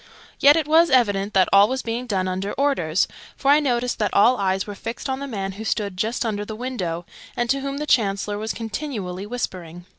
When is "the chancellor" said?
7.77-8.39